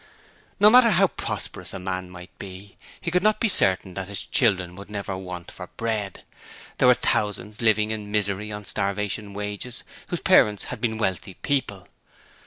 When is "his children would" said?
4.07-4.89